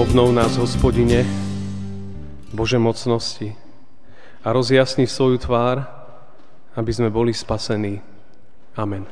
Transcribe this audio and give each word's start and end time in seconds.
Obnov 0.00 0.32
nás, 0.32 0.56
hospodine, 0.56 1.28
Bože 2.56 2.80
mocnosti 2.80 3.52
a 4.40 4.48
rozjasni 4.48 5.04
svoju 5.04 5.36
tvár, 5.36 5.84
aby 6.72 6.88
sme 6.88 7.12
boli 7.12 7.36
spasení. 7.36 8.00
Amen. 8.80 9.04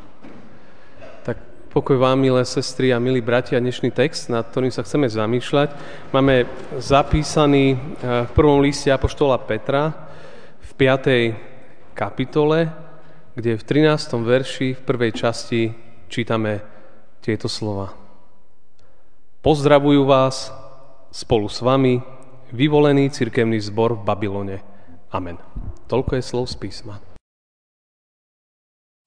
Tak 1.28 1.36
pokoj 1.68 2.00
vám, 2.00 2.16
milé 2.16 2.40
sestry 2.48 2.88
a 2.88 2.96
milí 2.96 3.20
bratia, 3.20 3.60
dnešný 3.60 3.92
text, 3.92 4.32
nad 4.32 4.48
ktorým 4.48 4.72
sa 4.72 4.80
chceme 4.80 5.12
zamýšľať, 5.12 5.76
máme 6.16 6.48
zapísaný 6.80 7.76
eh, 7.76 8.24
v 8.24 8.30
prvom 8.32 8.64
liste 8.64 8.88
Apoštola 8.88 9.36
Petra 9.44 9.92
v 10.56 10.70
5. 10.72 11.92
kapitole, 11.92 12.72
kde 13.36 13.60
v 13.60 13.92
13. 13.92 13.92
verši 14.24 14.72
v 14.72 14.80
prvej 14.88 15.12
časti 15.12 15.68
čítame 16.08 16.64
tieto 17.20 17.44
slova. 17.44 17.92
Pozdravujú 19.44 20.08
vás 20.08 20.64
spolu 21.10 21.48
s 21.48 21.64
vami 21.64 22.00
vyvolený 22.52 23.12
cirkevný 23.12 23.60
zbor 23.60 23.96
v 23.96 24.04
Babylone. 24.04 24.56
Amen. 25.12 25.40
Toľko 25.88 26.20
je 26.20 26.22
slov 26.24 26.52
z 26.52 26.56
písma. 26.60 27.00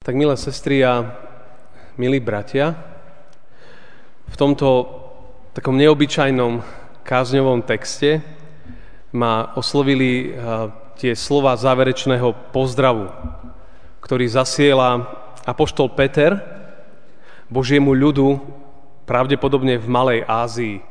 Tak 0.01 0.17
milé 0.17 0.33
sestry 0.33 0.81
a 0.81 1.13
milí 1.97 2.17
bratia, 2.17 2.73
v 4.31 4.35
tomto 4.39 4.67
takom 5.53 5.77
neobyčajnom 5.77 6.63
kázňovom 7.05 7.61
texte 7.67 8.23
ma 9.11 9.53
oslovili 9.59 10.33
tie 10.97 11.13
slova 11.13 11.53
záverečného 11.53 12.53
pozdravu, 12.55 13.11
ktorý 14.01 14.25
zasiela 14.25 15.05
apoštol 15.43 15.91
Peter 15.93 16.39
Božiemu 17.51 17.91
ľudu 17.91 18.39
pravdepodobne 19.03 19.75
v 19.75 19.87
Malej 19.91 20.19
Ázii 20.23 20.90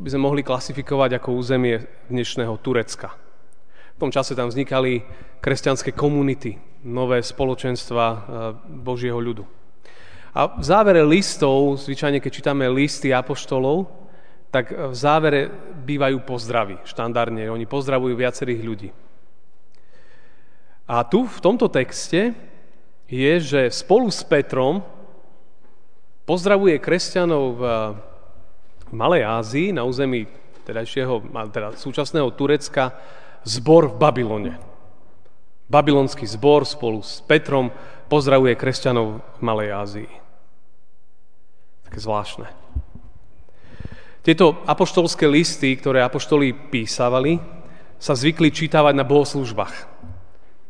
by 0.00 0.08
sme 0.08 0.24
mohli 0.24 0.40
klasifikovať 0.40 1.20
ako 1.20 1.36
územie 1.36 1.84
dnešného 2.08 2.56
Turecka. 2.64 3.12
V 4.00 4.08
tom 4.08 4.08
čase 4.08 4.32
tam 4.32 4.48
vznikali 4.48 5.04
kresťanské 5.44 5.92
komunity, 5.92 6.56
nové 6.88 7.20
spoločenstva 7.20 8.04
e, 8.08 8.18
Božieho 8.80 9.20
ľudu. 9.20 9.44
A 10.32 10.56
v 10.56 10.64
závere 10.64 11.04
listov, 11.04 11.76
zvyčajne 11.84 12.16
keď 12.24 12.32
čítame 12.32 12.64
listy 12.72 13.12
apoštolov, 13.12 13.92
tak 14.48 14.72
v 14.72 14.96
závere 14.96 15.52
bývajú 15.84 16.24
pozdravy, 16.24 16.80
štandardne. 16.88 17.52
Oni 17.52 17.68
pozdravujú 17.68 18.16
viacerých 18.16 18.62
ľudí. 18.64 18.90
A 20.88 21.04
tu 21.04 21.28
v 21.28 21.38
tomto 21.44 21.68
texte 21.68 22.32
je, 23.04 23.32
že 23.36 23.68
spolu 23.68 24.08
s 24.08 24.24
Petrom 24.24 24.80
pozdravuje 26.24 26.80
kresťanov 26.80 27.44
v 27.52 27.62
v 28.90 28.92
Malej 28.92 29.22
Ázii, 29.22 29.68
na 29.70 29.86
území 29.86 30.26
tedajšieho, 30.66 31.22
teda 31.54 31.78
súčasného 31.78 32.26
Turecka, 32.34 32.90
zbor 33.46 33.94
v 33.94 33.98
Babylone. 33.98 34.52
Babylonský 35.70 36.26
zbor 36.26 36.66
spolu 36.66 36.98
s 36.98 37.22
Petrom 37.22 37.70
pozdravuje 38.10 38.58
kresťanov 38.58 39.22
v 39.38 39.40
Malej 39.46 39.70
Ázii. 39.70 40.10
Také 41.86 41.98
zvláštne. 42.02 42.50
Tieto 44.26 44.60
apoštolské 44.66 45.30
listy, 45.30 45.78
ktoré 45.78 46.02
apoštoli 46.02 46.52
písavali, 46.52 47.38
sa 48.02 48.18
zvykli 48.18 48.50
čítavať 48.50 48.92
na 48.98 49.06
bohoslužbách. 49.06 49.86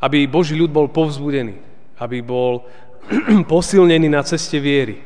Aby 0.04 0.28
Boží 0.28 0.52
ľud 0.54 0.68
bol 0.68 0.92
povzbudený, 0.92 1.56
aby 1.96 2.20
bol 2.20 2.68
posilnený 3.52 4.12
na 4.12 4.20
ceste 4.20 4.60
viery. 4.60 5.00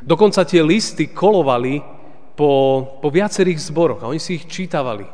Dokonca 0.00 0.42
tie 0.48 0.64
listy 0.64 1.12
kolovali 1.12 1.93
po, 2.34 2.82
po 2.98 3.08
viacerých 3.10 3.62
zboroch 3.62 4.02
a 4.02 4.10
oni 4.10 4.18
si 4.18 4.38
ich 4.38 4.46
čítavali. 4.50 5.06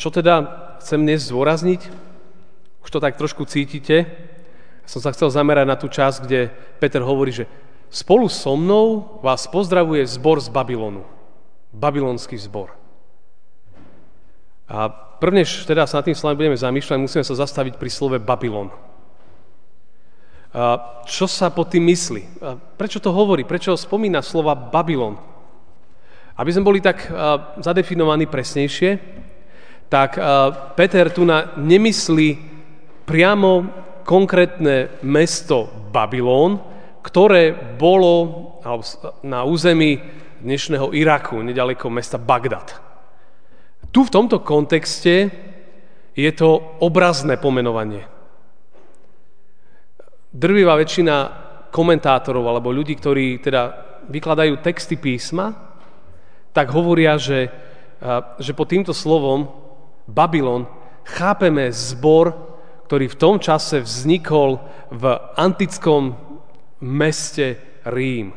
Čo 0.00 0.08
teda 0.08 0.34
chcem 0.80 1.04
dnes 1.04 1.28
zdôrazniť? 1.28 1.80
Už 2.80 2.88
to 2.88 3.04
tak 3.04 3.20
trošku 3.20 3.44
cítite. 3.44 4.08
Som 4.88 5.04
sa 5.04 5.12
chcel 5.12 5.28
zamerať 5.28 5.66
na 5.68 5.76
tú 5.76 5.92
časť, 5.92 6.24
kde 6.24 6.48
Peter 6.80 7.04
hovorí, 7.04 7.36
že 7.36 7.44
spolu 7.92 8.32
so 8.32 8.56
mnou 8.56 9.20
vás 9.20 9.44
pozdravuje 9.44 10.02
zbor 10.08 10.40
z 10.40 10.48
Babylonu. 10.48 11.04
Babylonský 11.70 12.40
zbor. 12.40 12.74
A 14.70 14.88
prvnež 15.20 15.68
teda 15.68 15.84
sa 15.84 16.00
nad 16.00 16.08
tým 16.08 16.16
slovami 16.16 16.38
budeme 16.46 16.58
zamýšľať, 16.58 16.98
musíme 16.98 17.24
sa 17.26 17.36
zastaviť 17.36 17.76
pri 17.76 17.90
slove 17.92 18.18
Babylon. 18.22 18.72
Čo 21.06 21.30
sa 21.30 21.46
pod 21.54 21.70
tým 21.70 21.86
myslí? 21.86 22.42
Prečo 22.74 22.98
to 22.98 23.14
hovorí? 23.14 23.46
Prečo 23.46 23.78
spomína 23.78 24.18
slova 24.18 24.58
Babylon? 24.58 25.14
Aby 26.34 26.50
sme 26.50 26.66
boli 26.66 26.80
tak 26.82 27.06
zadefinovaní 27.62 28.26
presnejšie, 28.26 28.90
tak 29.86 30.18
Peter 30.74 31.10
tu 31.14 31.22
na 31.22 31.54
nemyslí 31.54 32.28
priamo 33.06 33.66
konkrétne 34.02 35.02
mesto 35.06 35.70
Babylon, 35.94 36.58
ktoré 37.02 37.54
bolo 37.78 38.58
na 39.22 39.46
území 39.46 40.02
dnešného 40.40 40.90
Iraku, 40.96 41.42
nedaleko 41.46 41.86
mesta 41.92 42.18
Bagdad. 42.18 42.74
Tu 43.90 44.02
v 44.02 44.12
tomto 44.14 44.42
kontexte 44.42 45.30
je 46.14 46.30
to 46.34 46.78
obrazné 46.82 47.38
pomenovanie. 47.38 48.06
Drvivá 50.30 50.78
väčšina 50.78 51.16
komentátorov 51.74 52.46
alebo 52.46 52.70
ľudí, 52.70 52.94
ktorí 52.94 53.42
teda 53.42 53.62
vykladajú 54.10 54.62
texty 54.62 54.94
písma, 54.94 55.54
tak 56.50 56.70
hovoria, 56.74 57.18
že, 57.18 57.50
že 58.38 58.54
pod 58.54 58.70
týmto 58.70 58.90
slovom 58.94 59.50
Babylon 60.06 60.66
chápeme 61.06 61.70
zbor, 61.70 62.34
ktorý 62.90 63.06
v 63.06 63.18
tom 63.18 63.38
čase 63.38 63.82
vznikol 63.82 64.58
v 64.90 65.04
antickom 65.38 66.18
meste 66.82 67.58
Rím, 67.86 68.34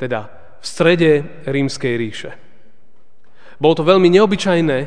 teda 0.00 0.28
v 0.60 0.64
strede 0.64 1.12
rímskej 1.46 1.94
ríše. 1.94 2.30
Bolo 3.60 3.76
to 3.76 3.84
veľmi 3.84 4.08
neobyčajné 4.08 4.78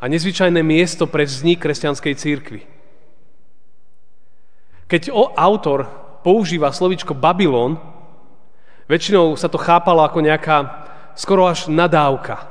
a 0.00 0.04
nezvyčajné 0.04 0.60
miesto 0.60 1.08
pre 1.08 1.24
vznik 1.24 1.64
kresťanskej 1.64 2.14
církvy. 2.14 2.60
Keď 4.90 5.14
autor 5.38 5.86
používa 6.26 6.74
slovičko 6.74 7.14
Babylon, 7.14 7.78
väčšinou 8.90 9.38
sa 9.38 9.46
to 9.46 9.54
chápalo 9.54 10.02
ako 10.02 10.18
nejaká 10.18 10.56
skoro 11.14 11.46
až 11.46 11.70
nadávka. 11.70 12.42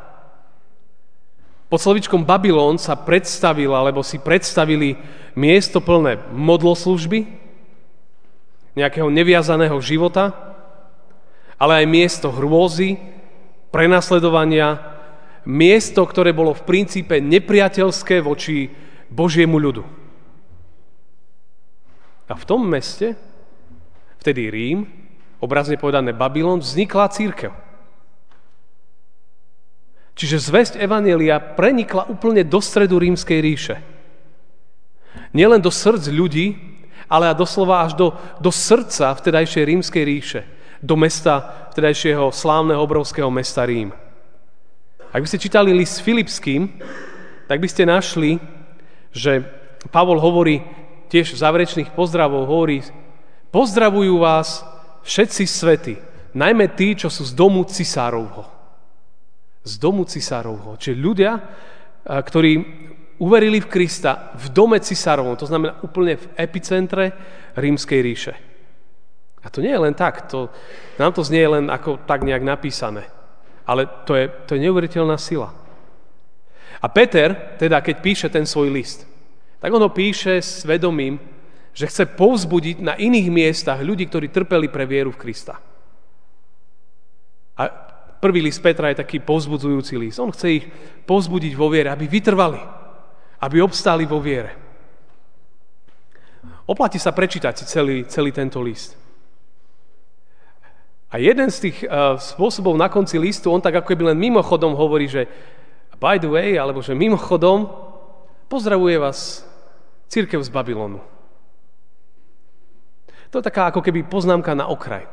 Pod 1.68 1.84
slovičkom 1.84 2.24
Babylon 2.24 2.80
sa 2.80 2.96
predstavil, 2.96 3.76
alebo 3.76 4.02
si 4.02 4.18
predstavili 4.18 4.96
miesto 5.36 5.84
plné 5.84 6.18
modloslužby, 6.32 7.28
nejakého 8.80 9.12
neviazaného 9.12 9.76
života, 9.84 10.32
ale 11.60 11.84
aj 11.84 11.86
miesto 11.92 12.32
hrôzy, 12.32 12.96
prenasledovania, 13.68 14.80
miesto, 15.44 16.08
ktoré 16.08 16.32
bolo 16.32 16.56
v 16.56 16.64
princípe 16.64 17.20
nepriateľské 17.20 18.24
voči 18.24 18.72
Božiemu 19.12 19.60
ľudu. 19.60 19.99
A 22.30 22.38
v 22.38 22.46
tom 22.46 22.62
meste, 22.62 23.18
vtedy 24.22 24.54
Rím, 24.54 24.86
obrazne 25.42 25.82
povedané 25.82 26.14
Babylon, 26.14 26.62
vznikla 26.62 27.10
církev. 27.10 27.52
Čiže 30.14 30.52
zväzť 30.52 30.74
Evanielia 30.84 31.40
prenikla 31.40 32.06
úplne 32.12 32.44
do 32.44 32.60
stredu 32.60 33.00
rímskej 33.00 33.40
ríše. 33.40 33.76
Nielen 35.32 35.64
do 35.64 35.72
srdc 35.72 36.12
ľudí, 36.12 36.48
ale 37.10 37.32
a 37.32 37.34
doslova 37.34 37.88
až 37.88 37.98
do, 37.98 38.14
do 38.38 38.52
srdca 38.54 39.16
vtedajšej 39.16 39.64
rímskej 39.66 40.04
ríše, 40.06 40.42
do 40.84 40.94
mesta 41.00 41.66
vtedajšieho 41.74 42.30
slávneho 42.30 42.84
obrovského 42.84 43.32
mesta 43.34 43.66
Rím. 43.66 43.96
Ak 45.10 45.24
by 45.24 45.28
ste 45.28 45.42
čítali 45.42 45.74
list 45.74 46.06
Filipským, 46.06 46.78
tak 47.50 47.58
by 47.58 47.68
ste 47.72 47.90
našli, 47.90 48.38
že 49.10 49.42
Pavol 49.90 50.22
hovorí, 50.22 50.62
tiež 51.10 51.34
v 51.34 51.42
záverečných 51.42 51.92
pozdravov 51.98 52.46
hovorí, 52.46 52.86
pozdravujú 53.50 54.16
vás 54.22 54.62
všetci 55.04 55.44
svety, 55.50 55.94
najmä 56.38 56.70
tí, 56.78 56.94
čo 56.94 57.10
sú 57.10 57.26
z 57.26 57.34
domu 57.34 57.66
cisárovho. 57.66 58.46
z 59.60 59.74
domu 59.78 60.08
cisárovho. 60.08 60.80
Čiže 60.80 60.96
ľudia, 60.98 61.32
ktorí 62.08 62.52
uverili 63.20 63.60
v 63.60 63.68
Krista 63.68 64.32
v 64.40 64.48
dome 64.50 64.80
cisárovom, 64.80 65.36
to 65.36 65.46
znamená 65.46 65.84
úplne 65.84 66.16
v 66.16 66.26
epicentre 66.40 67.12
rímskej 67.60 68.00
ríše. 68.00 68.34
A 69.44 69.48
to 69.52 69.60
nie 69.60 69.72
je 69.72 69.84
len 69.84 69.96
tak, 69.96 70.32
to, 70.32 70.48
nám 70.96 71.12
to 71.12 71.24
znie 71.24 71.44
len 71.48 71.68
ako 71.68 72.00
tak 72.08 72.24
nejak 72.24 72.44
napísané, 72.44 73.08
ale 73.68 73.88
to 74.08 74.16
je, 74.16 74.26
to 74.48 74.56
je 74.56 74.64
neuveriteľná 74.64 75.20
sila. 75.20 75.52
A 76.80 76.88
Peter, 76.88 77.60
teda 77.60 77.84
keď 77.84 77.96
píše 78.00 78.28
ten 78.32 78.48
svoj 78.48 78.72
list, 78.72 79.09
tak 79.60 79.70
on 79.70 79.84
ho 79.84 79.92
píše 79.92 80.40
s 80.40 80.64
vedomím, 80.64 81.20
že 81.76 81.88
chce 81.88 82.08
povzbudiť 82.16 82.80
na 82.80 82.96
iných 82.96 83.28
miestach 83.32 83.80
ľudí, 83.80 84.08
ktorí 84.08 84.32
trpeli 84.32 84.68
pre 84.72 84.88
vieru 84.88 85.12
v 85.12 85.22
Krista. 85.22 85.60
A 87.60 87.64
prvý 88.24 88.40
list 88.44 88.64
Petra 88.64 88.92
je 88.92 89.04
taký 89.04 89.20
povzbudzujúci 89.20 89.96
list. 90.00 90.20
On 90.20 90.32
chce 90.32 90.48
ich 90.64 90.66
povzbudiť 91.08 91.54
vo 91.56 91.68
viere, 91.68 91.92
aby 91.92 92.08
vytrvali, 92.08 92.60
aby 93.44 93.58
obstáli 93.60 94.08
vo 94.08 94.24
viere. 94.24 94.56
Oplatí 96.70 97.02
sa 97.02 97.12
prečítať 97.12 97.66
celý, 97.66 98.06
celý 98.06 98.32
tento 98.32 98.62
list. 98.62 98.96
A 101.10 101.18
jeden 101.18 101.50
z 101.50 101.58
tých 101.68 101.78
uh, 101.90 102.22
spôsobov 102.22 102.78
na 102.78 102.86
konci 102.86 103.18
listu, 103.18 103.50
on 103.50 103.58
tak 103.58 103.82
ako 103.82 103.90
keby 103.90 104.14
len 104.14 104.22
mimochodom 104.22 104.78
hovorí, 104.78 105.10
že 105.10 105.26
by 105.98 106.22
the 106.22 106.30
way, 106.30 106.54
alebo 106.56 106.86
že 106.86 106.94
mimochodom, 106.94 107.66
pozdravuje 108.46 109.02
vás 109.02 109.49
církev 110.10 110.42
z 110.42 110.50
Babylonu. 110.50 111.00
To 113.30 113.40
je 113.40 113.46
taká 113.46 113.70
ako 113.70 113.86
keby 113.86 114.10
poznámka 114.10 114.58
na 114.58 114.66
okraj. 114.66 115.06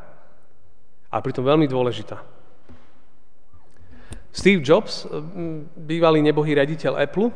A 1.13 1.21
pritom 1.21 1.45
veľmi 1.45 1.69
dôležitá. 1.69 2.25
Steve 4.33 4.65
Jobs, 4.65 5.05
bývalý 5.77 6.25
nebohý 6.25 6.57
raditeľ 6.57 6.97
Apple, 6.97 7.29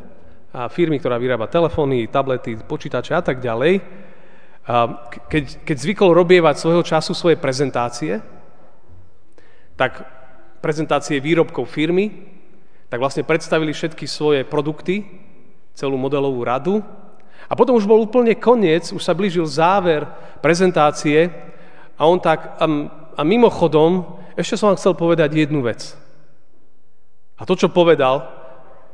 a 0.50 0.66
firmy, 0.66 0.98
ktorá 0.98 1.14
vyrába 1.14 1.46
telefóny, 1.46 2.10
tablety, 2.10 2.58
počítače 2.58 3.14
a 3.14 3.22
tak 3.22 3.38
ďalej, 3.38 3.78
keď, 5.30 5.44
keď 5.62 5.76
zvykol 5.78 6.10
robievať 6.10 6.58
svojho 6.58 6.82
času 6.82 7.14
svoje 7.14 7.38
prezentácie, 7.38 8.18
tak 9.78 10.02
prezentácie 10.58 11.22
výrobkov 11.22 11.70
firmy, 11.70 12.26
tak 12.90 12.98
vlastne 12.98 13.22
predstavili 13.22 13.70
všetky 13.70 14.10
svoje 14.10 14.42
produkty, 14.42 15.06
celú 15.78 15.94
modelovú 15.94 16.42
radu 16.42 16.82
a 17.48 17.52
potom 17.56 17.78
už 17.78 17.88
bol 17.88 18.02
úplne 18.02 18.36
koniec, 18.36 18.92
už 18.92 19.00
sa 19.00 19.16
blížil 19.16 19.46
záver 19.46 20.04
prezentácie 20.44 21.30
a 21.96 22.02
on 22.04 22.20
tak, 22.20 22.60
a, 22.60 22.66
a 23.16 23.22
mimochodom, 23.22 24.20
ešte 24.36 24.58
som 24.58 24.72
vám 24.72 24.80
chcel 24.80 24.92
povedať 24.96 25.32
jednu 25.32 25.64
vec. 25.64 25.96
A 27.40 27.48
to, 27.48 27.56
čo 27.56 27.72
povedal, 27.72 28.40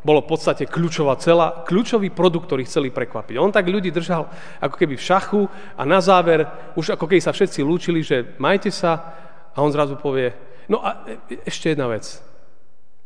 bolo 0.06 0.22
v 0.22 0.30
podstate 0.30 0.70
kľúčová 0.70 1.18
celá, 1.18 1.66
kľúčový 1.66 2.14
produkt, 2.14 2.46
ktorý 2.46 2.62
chceli 2.62 2.94
prekvapiť. 2.94 3.34
On 3.42 3.50
tak 3.50 3.66
ľudí 3.66 3.90
držal 3.90 4.30
ako 4.62 4.78
keby 4.78 4.94
v 4.94 5.02
šachu 5.02 5.42
a 5.74 5.82
na 5.82 5.98
záver, 5.98 6.46
už 6.78 6.94
ako 6.94 7.10
keby 7.10 7.18
sa 7.18 7.34
všetci 7.34 7.66
lúčili, 7.66 8.06
že 8.06 8.38
majte 8.38 8.70
sa 8.70 9.02
a 9.50 9.58
on 9.58 9.74
zrazu 9.74 9.98
povie, 9.98 10.30
no 10.70 10.78
a 10.78 11.02
ešte 11.42 11.74
jedna 11.74 11.90
vec. 11.90 12.22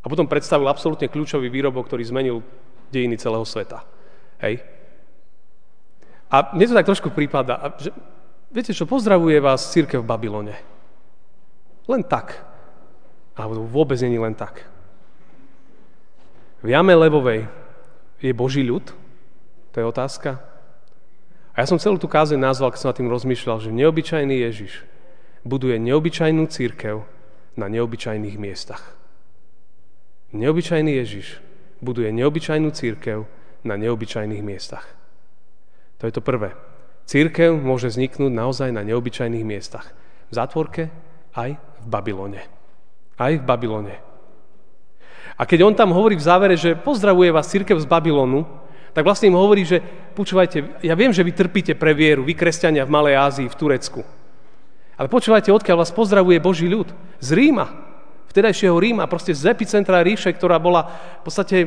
A 0.01 0.05
potom 0.05 0.29
predstavil 0.29 0.69
absolútne 0.69 1.09
kľúčový 1.09 1.49
výrobok, 1.49 1.89
ktorý 1.89 2.05
zmenil 2.05 2.37
dejiny 2.93 3.17
celého 3.17 3.45
sveta. 3.45 3.81
Hej? 4.41 4.61
A 6.31 6.55
mne 6.55 6.65
to 6.71 6.77
tak 6.79 6.87
trošku 6.87 7.11
prípada, 7.11 7.75
že 7.75 7.91
viete 8.47 8.71
čo, 8.71 8.87
pozdravuje 8.87 9.35
vás 9.43 9.67
církev 9.67 9.99
v 9.99 10.07
Babylone. 10.07 10.55
Len 11.91 12.01
tak. 12.07 12.39
Alebo 13.35 13.67
vôbec 13.67 13.99
není 13.99 14.15
len 14.15 14.31
tak. 14.31 14.63
V 16.63 16.71
jame 16.71 16.95
Levovej 16.95 17.51
je 18.23 18.31
Boží 18.31 18.63
ľud? 18.63 18.95
To 19.73 19.75
je 19.75 19.85
otázka. 19.85 20.39
A 21.51 21.57
ja 21.59 21.67
som 21.67 21.81
celú 21.81 21.99
tú 21.99 22.07
kázeň 22.07 22.39
nazval, 22.39 22.71
keď 22.71 22.79
som 22.79 22.89
nad 22.95 22.99
tým 23.01 23.11
rozmýšľal, 23.11 23.57
že 23.59 23.75
neobyčajný 23.75 24.35
Ježiš 24.47 24.87
buduje 25.43 25.75
neobyčajnú 25.83 26.47
církev 26.47 27.03
na 27.59 27.67
neobyčajných 27.67 28.39
miestach. 28.39 28.95
Neobyčajný 30.31 30.95
Ježiš 30.95 31.43
buduje 31.83 32.07
neobyčajnú 32.15 32.71
církev 32.71 33.27
na 33.67 33.75
neobyčajných 33.75 34.39
miestach. 34.39 35.00
To 36.01 36.09
je 36.09 36.13
to 36.17 36.25
prvé. 36.25 36.57
Církev 37.05 37.53
môže 37.61 37.93
vzniknúť 37.93 38.33
naozaj 38.33 38.73
na 38.73 38.81
neobyčajných 38.81 39.45
miestach. 39.45 39.93
V 40.29 40.33
zátvorke 40.33 40.89
aj 41.37 41.61
v 41.61 41.85
Babylone. 41.85 42.41
Aj 43.21 43.33
v 43.37 43.43
Babylone. 43.45 44.01
A 45.37 45.45
keď 45.45 45.59
on 45.61 45.77
tam 45.77 45.93
hovorí 45.93 46.17
v 46.17 46.25
závere, 46.25 46.57
že 46.57 46.73
pozdravuje 46.73 47.29
vás 47.29 47.49
církev 47.53 47.77
z 47.77 47.85
Babylonu, 47.85 48.49
tak 48.91 49.05
vlastne 49.05 49.31
im 49.31 49.37
hovorí, 49.39 49.63
že 49.63 49.79
počúvajte, 50.17 50.83
ja 50.83 50.97
viem, 50.97 51.13
že 51.13 51.23
vy 51.23 51.31
trpíte 51.31 51.73
pre 51.77 51.95
vieru, 51.95 52.25
vy 52.25 52.35
kresťania 52.35 52.83
v 52.83 52.93
Malej 52.93 53.15
Ázii, 53.15 53.47
v 53.47 53.55
Turecku. 53.55 54.01
Ale 54.99 55.07
počúvajte, 55.07 55.53
odkiaľ 55.53 55.85
vás 55.85 55.93
pozdravuje 55.95 56.43
Boží 56.43 56.67
ľud. 56.67 56.91
Z 57.23 57.29
Ríma. 57.33 57.71
Vtedajšieho 58.29 58.75
Ríma, 58.75 59.07
proste 59.07 59.35
z 59.35 59.53
epicentra 59.53 60.03
ríše, 60.03 60.31
ktorá 60.33 60.57
bola 60.59 60.87
v 61.19 61.23
podstate 61.23 61.57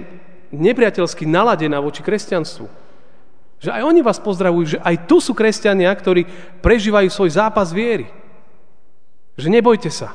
nepriateľsky 0.52 1.26
naladená 1.26 1.81
voči 1.81 2.00
kresťanstvu. 2.00 2.83
Že 3.64 3.81
aj 3.81 3.82
oni 3.88 4.00
vás 4.05 4.20
pozdravujú, 4.20 4.76
že 4.76 4.78
aj 4.84 5.08
tu 5.08 5.25
sú 5.25 5.32
kresťania, 5.32 5.88
ktorí 5.88 6.28
prežívajú 6.61 7.08
svoj 7.08 7.32
zápas 7.32 7.72
viery. 7.72 8.12
Že 9.40 9.49
nebojte 9.49 9.88
sa. 9.88 10.12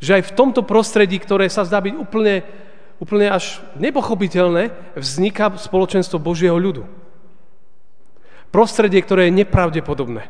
Že 0.00 0.16
aj 0.16 0.22
v 0.32 0.34
tomto 0.34 0.64
prostredí, 0.64 1.20
ktoré 1.20 1.52
sa 1.52 1.68
zdá 1.68 1.84
byť 1.84 1.92
úplne, 2.00 2.40
úplne 2.96 3.28
až 3.28 3.60
nepochopiteľné, 3.76 4.72
vzniká 4.96 5.52
spoločenstvo 5.52 6.16
Božieho 6.16 6.56
ľudu. 6.56 6.88
Prostredie, 8.48 9.04
ktoré 9.04 9.28
je 9.28 9.44
nepravdepodobné. 9.44 10.24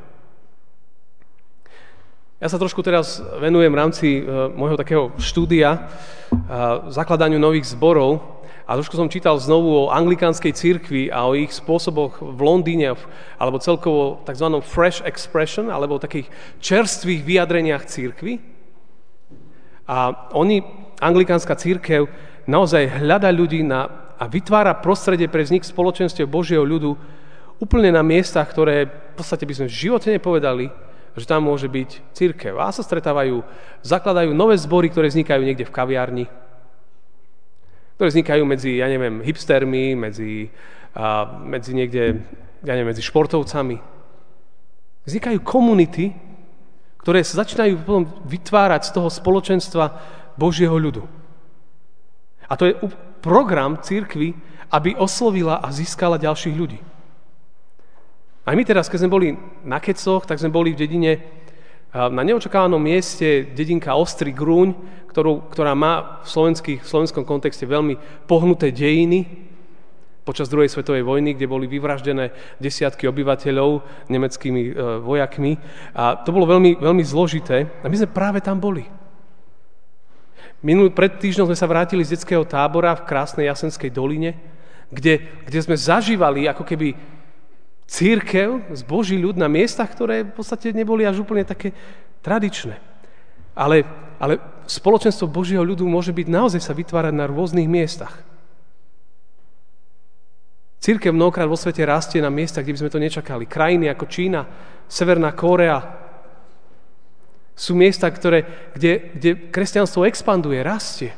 Ja 2.43 2.51
sa 2.51 2.59
trošku 2.59 2.83
teraz 2.83 3.23
venujem 3.39 3.71
v 3.71 3.79
rámci 3.79 4.07
uh, 4.19 4.51
môjho 4.51 4.75
takého 4.75 5.15
štúdia 5.23 5.79
uh, 5.79 6.91
zakladaniu 6.91 7.39
nových 7.39 7.71
zborov 7.71 8.43
a 8.65 8.81
trošku 8.81 8.97
som 8.97 9.13
čítal 9.13 9.37
znovu 9.37 9.77
o 9.77 9.93
anglikánskej 9.93 10.53
cirkvi 10.57 11.03
a 11.13 11.29
o 11.29 11.37
ich 11.37 11.53
spôsoboch 11.53 12.25
v 12.25 12.41
Londýne, 12.41 12.97
alebo 13.37 13.61
celkovo 13.61 14.25
tzv. 14.25 14.49
fresh 14.65 15.05
expression, 15.05 15.69
alebo 15.69 16.01
takých 16.01 16.33
čerstvých 16.65 17.21
vyjadreniach 17.29 17.85
cirkvi. 17.85 18.41
A 19.85 20.33
oni, 20.33 20.65
anglikánska 20.97 21.53
církev, 21.61 22.09
naozaj 22.49 23.05
hľada 23.05 23.29
ľudí 23.29 23.61
na, 23.61 23.85
a 24.17 24.25
vytvára 24.25 24.81
prostredie 24.81 25.29
pre 25.29 25.45
vznik 25.45 25.69
spoločenstiev 25.69 26.25
Božieho 26.25 26.65
ľudu 26.65 26.97
úplne 27.61 27.93
na 27.93 28.01
miestach, 28.01 28.49
ktoré 28.49 28.89
v 28.89 29.15
podstate 29.21 29.45
by 29.45 29.53
sme 29.61 29.67
v 29.69 29.77
živote 29.77 30.09
nepovedali, 30.09 30.73
že 31.15 31.29
tam 31.29 31.47
môže 31.47 31.69
byť 31.69 32.17
církev. 32.17 32.57
A 32.57 32.73
sa 32.73 32.81
stretávajú, 32.81 33.45
zakladajú 33.85 34.33
nové 34.33 34.57
zbory, 34.57 34.89
ktoré 34.89 35.13
vznikajú 35.13 35.45
niekde 35.45 35.69
v 35.69 35.75
kaviarni, 35.75 36.25
ktoré 37.95 38.07
vznikajú 38.11 38.43
medzi, 38.43 38.83
ja 38.83 38.91
neviem, 38.91 39.23
hipstermi, 39.23 39.95
medzi, 39.95 40.51
a, 40.95 41.27
medzi 41.43 41.73
niekde, 41.75 42.23
ja 42.67 42.73
neviem, 42.75 42.91
medzi 42.91 43.07
športovcami. 43.07 43.79
Vznikajú 45.07 45.39
komunity, 45.45 46.11
ktoré 47.05 47.21
sa 47.21 47.45
začínajú 47.45 47.85
potom 47.85 48.09
vytvárať 48.25 48.89
z 48.89 48.95
toho 48.97 49.09
spoločenstva 49.13 49.85
Božieho 50.41 50.75
ľudu. 50.75 51.05
A 52.49 52.57
to 52.57 52.67
je 52.67 52.77
program 53.21 53.79
církvy, 53.81 54.35
aby 54.73 54.97
oslovila 54.99 55.63
a 55.63 55.71
získala 55.71 56.19
ďalších 56.19 56.57
ľudí. 56.57 56.81
Aj 58.45 58.53
my 58.53 58.65
teraz, 58.67 58.93
keď 58.93 59.05
sme 59.05 59.15
boli 59.15 59.29
na 59.65 59.81
Kecoch, 59.81 60.29
tak 60.29 60.37
sme 60.37 60.53
boli 60.53 60.77
v 60.77 60.81
dedine, 60.85 61.13
na 61.95 62.23
neočakávanom 62.27 62.83
mieste 62.83 63.47
dedinka 63.55 63.95
Ostrý 63.95 64.35
Grúň, 64.35 64.75
ktorú, 65.15 65.47
ktorá 65.47 65.79
má 65.79 66.19
v, 66.27 66.59
v 66.83 66.87
slovenskom 66.91 67.23
kontexte 67.23 67.63
veľmi 67.71 68.27
pohnuté 68.27 68.75
dejiny, 68.75 69.47
počas 70.27 70.51
druhej 70.51 70.73
svetovej 70.73 71.05
vojny, 71.07 71.37
kde 71.37 71.47
boli 71.47 71.69
vyvraždené 71.69 72.33
desiatky 72.59 73.05
obyvateľov 73.07 73.85
nemeckými 74.09 74.63
e, 74.65 74.73
vojakmi. 75.05 75.61
A 75.93 76.17
to 76.17 76.33
bolo 76.33 76.49
veľmi, 76.49 76.81
veľmi 76.81 77.05
zložité. 77.05 77.69
A 77.85 77.87
my 77.87 77.95
sme 77.95 78.09
práve 78.09 78.41
tam 78.41 78.57
boli. 78.57 78.89
Minulý, 80.65 80.97
pred 80.97 81.21
týždňom 81.21 81.53
sme 81.53 81.61
sa 81.61 81.69
vrátili 81.69 82.01
z 82.03 82.17
detského 82.17 82.41
tábora 82.49 82.97
v 82.97 83.05
krásnej 83.05 83.53
Jasenskej 83.53 83.93
doline, 83.93 84.33
kde, 84.89 85.21
kde 85.45 85.61
sme 85.61 85.77
zažívali 85.77 86.49
ako 86.49 86.65
keby 86.65 86.97
církev 87.87 88.65
z 88.73 88.83
Boží 88.85 89.17
ľud 89.21 89.37
na 89.37 89.49
miestach, 89.49 89.93
ktoré 89.93 90.25
v 90.25 90.35
podstate 90.35 90.73
neboli 90.73 91.05
až 91.05 91.21
úplne 91.23 91.45
také 91.45 91.77
tradičné. 92.25 92.81
Ale, 93.55 93.85
ale 94.19 94.41
spoločenstvo 94.67 95.31
Božieho 95.31 95.63
ľudu 95.63 95.87
môže 95.87 96.11
byť 96.11 96.27
naozaj 96.27 96.61
sa 96.65 96.75
vytvárať 96.75 97.15
na 97.15 97.29
rôznych 97.29 97.69
miestach. 97.69 98.25
Církev 100.85 101.17
mnohokrát 101.17 101.49
vo 101.49 101.57
svete 101.57 101.81
rastie 101.89 102.21
na 102.21 102.29
miestach, 102.29 102.61
kde 102.61 102.77
by 102.77 102.81
sme 102.85 102.93
to 102.93 103.01
nečakali. 103.01 103.49
Krajiny 103.49 103.89
ako 103.89 104.05
Čína, 104.05 104.45
Severná 104.85 105.33
Kórea. 105.33 105.81
Sú 107.57 107.73
miesta, 107.73 108.05
ktoré, 108.11 108.69
kde, 108.77 109.17
kde 109.17 109.31
kresťanstvo 109.49 110.05
expanduje, 110.05 110.61
rastie. 110.61 111.17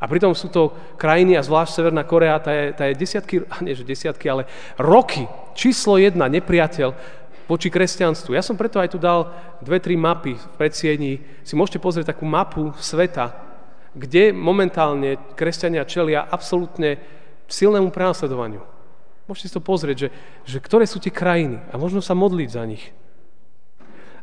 A 0.00 0.08
pritom 0.08 0.32
sú 0.32 0.48
to 0.48 0.72
krajiny, 0.96 1.36
a 1.36 1.44
zvlášť 1.44 1.76
Severná 1.76 2.08
Korea, 2.08 2.40
tá 2.40 2.50
je, 2.50 2.72
tá 2.72 2.88
je 2.88 2.96
desiatky, 2.96 3.44
nie 3.64 3.76
že 3.76 3.84
desiatky, 3.84 4.26
ale 4.32 4.48
roky, 4.80 5.28
číslo 5.60 6.00
jedna, 6.00 6.32
nepriateľ 6.32 6.96
voči 7.44 7.68
kresťanstvu. 7.68 8.32
Ja 8.32 8.40
som 8.40 8.56
preto 8.56 8.80
aj 8.80 8.96
tu 8.96 8.98
dal 8.98 9.28
dve, 9.60 9.76
tri 9.76 10.00
mapy 10.00 10.40
v 10.40 10.46
predsiedni. 10.56 11.20
Si 11.44 11.52
môžete 11.52 11.76
pozrieť 11.76 12.16
takú 12.16 12.24
mapu 12.24 12.72
sveta, 12.80 13.36
kde 13.92 14.32
momentálne 14.32 15.20
kresťania 15.36 15.84
čelia 15.84 16.24
absolútne 16.24 16.96
silnému 17.50 17.92
prenasledovaniu. 17.92 18.64
Môžete 19.28 19.52
si 19.52 19.56
to 19.58 19.62
pozrieť, 19.62 19.96
že, 19.98 20.08
že 20.48 20.58
ktoré 20.64 20.88
sú 20.88 20.96
tie 20.96 21.12
krajiny 21.12 21.60
a 21.68 21.76
možno 21.76 22.00
sa 22.00 22.16
modliť 22.16 22.48
za 22.48 22.64
nich. 22.64 22.94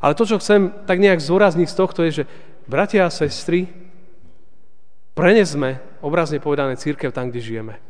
Ale 0.01 0.17
to, 0.17 0.25
čo 0.25 0.41
chcem 0.41 0.73
tak 0.89 0.97
nejak 0.97 1.21
zúrazniť 1.21 1.67
z 1.69 1.77
tohto 1.77 2.01
je, 2.07 2.23
že 2.23 2.29
bratia 2.65 3.05
a 3.05 3.13
sestry, 3.13 3.67
Prenesme, 5.17 5.81
obrazne 6.05 6.37
povedané, 6.37 6.77
církev 6.77 7.09
tam, 7.09 7.33
kde 7.33 7.41
žijeme. 7.41 7.81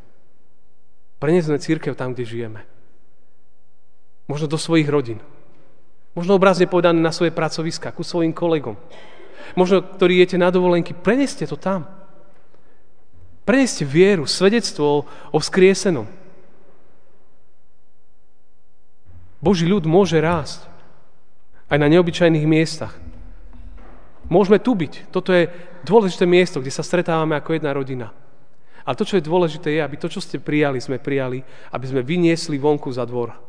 Prenesme 1.19 1.59
církev 1.59 1.91
tam, 1.91 2.15
kde 2.15 2.23
žijeme. 2.23 2.63
Možno 4.27 4.51
do 4.51 4.59
svojich 4.59 4.91
rodín. 4.91 5.23
Možno 6.11 6.35
obrazne 6.35 6.67
povedané 6.67 6.99
na 6.99 7.15
svoje 7.15 7.31
pracoviska, 7.31 7.95
ku 7.95 8.03
svojim 8.03 8.35
kolegom. 8.35 8.75
Možno, 9.55 9.79
ktorí 9.79 10.19
jete 10.19 10.35
na 10.35 10.51
dovolenky, 10.51 10.91
preneste 10.91 11.47
to 11.47 11.55
tam. 11.55 11.87
Preneste 13.47 13.87
vieru, 13.87 14.27
svedectvo 14.27 15.07
o 15.31 15.37
vzkriesenom. 15.39 16.09
Boží 19.39 19.63
ľud 19.63 19.87
môže 19.87 20.19
rásť 20.19 20.67
aj 21.71 21.77
na 21.79 21.87
neobyčajných 21.87 22.43
miestach. 22.43 22.97
Môžeme 24.27 24.59
tu 24.59 24.75
byť. 24.75 25.07
Toto 25.07 25.31
je 25.31 25.47
dôležité 25.87 26.27
miesto, 26.27 26.59
kde 26.59 26.73
sa 26.73 26.83
stretávame 26.83 27.39
ako 27.39 27.55
jedna 27.55 27.71
rodina. 27.71 28.11
Ale 28.83 28.99
to, 28.99 29.07
čo 29.07 29.15
je 29.15 29.29
dôležité, 29.29 29.79
je, 29.79 29.85
aby 29.85 29.95
to, 29.95 30.11
čo 30.11 30.19
ste 30.19 30.43
prijali, 30.43 30.83
sme 30.83 30.99
prijali, 30.99 31.39
aby 31.71 31.85
sme 31.87 32.03
vyniesli 32.03 32.59
vonku 32.59 32.91
za 32.91 33.07
dvor 33.07 33.46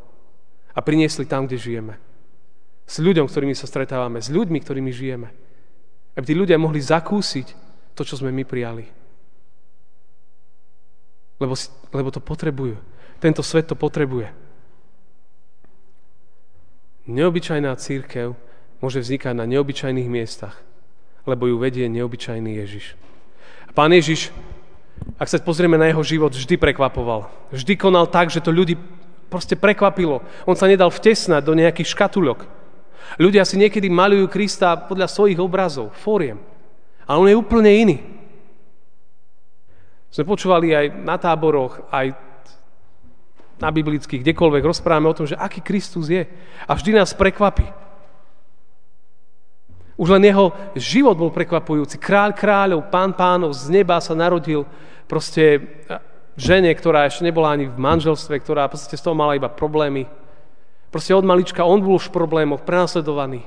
a 0.78 0.84
priniesli 0.84 1.26
tam, 1.26 1.50
kde 1.50 1.58
žijeme. 1.58 1.98
S 2.86 3.02
ľuďom, 3.02 3.26
ktorými 3.26 3.58
sa 3.58 3.66
stretávame, 3.66 4.22
s 4.22 4.30
ľuďmi, 4.30 4.62
ktorými 4.62 4.94
žijeme. 4.94 5.28
Aby 6.14 6.24
tí 6.30 6.34
ľudia 6.38 6.54
mohli 6.54 6.78
zakúsiť 6.78 7.52
to, 7.98 8.06
čo 8.06 8.22
sme 8.22 8.30
my 8.30 8.46
prijali. 8.46 8.86
Lebo, 11.42 11.58
lebo 11.90 12.08
to 12.14 12.22
potrebujú. 12.22 12.78
Tento 13.18 13.42
svet 13.42 13.66
to 13.66 13.74
potrebuje. 13.74 14.30
Neobyčajná 17.10 17.74
církev 17.74 18.38
môže 18.78 19.02
vznikať 19.02 19.34
na 19.34 19.50
neobyčajných 19.50 20.06
miestach 20.06 20.62
lebo 21.28 21.44
ju 21.44 21.60
vedie 21.60 21.84
neobyčajný 21.92 22.56
Ježiš. 22.64 22.96
A 23.68 23.70
pán 23.76 23.92
Ježiš, 23.92 24.32
ak 25.20 25.28
sa 25.28 25.36
pozrieme 25.36 25.76
na 25.76 25.92
jeho 25.92 26.00
život, 26.00 26.32
vždy 26.32 26.56
prekvapoval. 26.56 27.28
Vždy 27.52 27.76
konal 27.76 28.08
tak, 28.08 28.32
že 28.32 28.40
to 28.40 28.48
ľudí 28.48 28.80
proste 29.28 29.54
prekvapilo. 29.54 30.24
On 30.48 30.56
sa 30.56 30.66
nedal 30.66 30.88
vtesnať 30.88 31.44
do 31.44 31.54
nejakých 31.54 31.92
škatulok. 31.92 32.48
Ľudia 33.16 33.44
si 33.48 33.56
niekedy 33.56 33.88
malujú 33.88 34.28
Krista 34.28 34.76
podľa 34.76 35.08
svojich 35.08 35.40
obrazov, 35.40 35.92
fóriem. 35.96 36.36
Ale 37.08 37.16
on 37.16 37.28
je 37.30 37.40
úplne 37.40 37.72
iný. 37.72 37.96
Sme 40.12 40.28
počúvali 40.28 40.72
aj 40.76 40.86
na 41.04 41.16
táboroch, 41.16 41.88
aj 41.88 42.12
na 43.58 43.68
biblických, 43.68 44.22
kdekoľvek 44.22 44.62
rozprávame 44.64 45.10
o 45.10 45.16
tom, 45.16 45.26
že 45.26 45.36
aký 45.36 45.60
Kristus 45.60 46.08
je. 46.08 46.24
A 46.64 46.72
vždy 46.72 46.94
nás 46.94 47.16
prekvapí. 47.16 47.66
Už 49.98 50.14
len 50.14 50.30
jeho 50.30 50.54
život 50.78 51.18
bol 51.18 51.34
prekvapujúci. 51.34 51.98
Kráľ 51.98 52.30
kráľov, 52.38 52.86
pán 52.86 53.10
pánov 53.18 53.50
z 53.50 53.82
neba 53.82 53.98
sa 53.98 54.14
narodil 54.14 54.62
proste 55.10 55.58
žene, 56.38 56.70
ktorá 56.70 57.10
ešte 57.10 57.26
nebola 57.26 57.52
ani 57.52 57.66
v 57.66 57.74
manželstve, 57.74 58.38
ktorá 58.38 58.70
proste 58.70 58.94
z 58.94 59.02
toho 59.02 59.18
mala 59.18 59.34
iba 59.34 59.50
problémy. 59.50 60.06
Proste 60.88 61.12
od 61.12 61.26
malička 61.26 61.66
on 61.66 61.82
bol 61.82 61.98
už 61.98 62.08
v 62.08 62.16
problémoch, 62.16 62.64
prenasledovaný. 62.64 63.44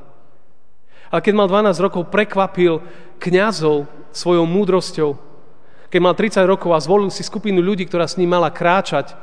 Ale 1.09 1.23
keď 1.23 1.33
mal 1.33 1.47
12 1.47 1.79
rokov, 1.81 2.11
prekvapil 2.11 2.83
kňazov 3.17 3.87
svojou 4.11 4.45
múdrosťou. 4.45 5.15
Keď 5.91 5.99
mal 6.03 6.15
30 6.15 6.43
rokov 6.45 6.71
a 6.71 6.83
zvolil 6.83 7.09
si 7.09 7.23
skupinu 7.23 7.63
ľudí, 7.63 7.87
ktorá 7.87 8.07
s 8.07 8.19
ním 8.19 8.31
mala 8.31 8.51
kráčať, 8.51 9.15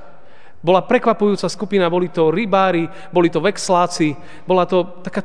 bola 0.58 0.82
prekvapujúca 0.82 1.46
skupina, 1.46 1.86
boli 1.86 2.10
to 2.10 2.34
rybári, 2.34 2.90
boli 3.14 3.30
to 3.30 3.38
vexláci, 3.38 4.18
bola 4.42 4.66
to 4.66 5.00
taká 5.06 5.22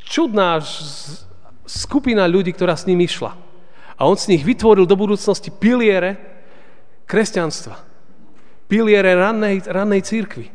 čudná 0.00 0.58
skupina 1.68 2.24
ľudí, 2.24 2.56
ktorá 2.56 2.74
s 2.74 2.88
ním 2.88 3.04
išla. 3.04 3.36
A 4.00 4.08
on 4.08 4.16
z 4.16 4.32
nich 4.32 4.42
vytvoril 4.42 4.88
do 4.88 4.96
budúcnosti 4.96 5.52
piliere 5.52 6.39
kresťanstva. 7.10 7.74
Piliere 8.70 9.18
rannej, 9.18 9.66
rannej 9.66 10.06
církvy. 10.06 10.54